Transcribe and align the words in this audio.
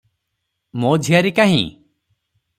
ମୋ 0.85 0.93
ଝିଆରୀ 1.09 1.33
କାହିଁ? 1.41 1.61